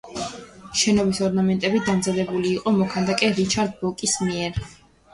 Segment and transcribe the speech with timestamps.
[0.83, 4.63] შენობის ორნამენტები დამზადებული იყო მოქანდაკე რიჩარდ ბოკის მიერ.